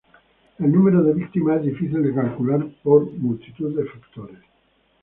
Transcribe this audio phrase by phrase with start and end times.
[0.57, 4.39] El número de víctimas es difícil de calcular por multitud de factores.